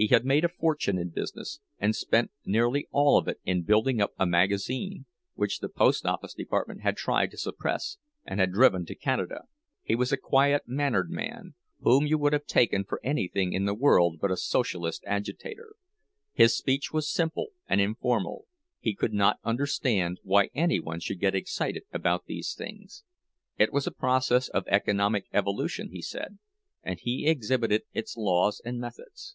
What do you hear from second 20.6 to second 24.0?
one should get excited about these things. It was a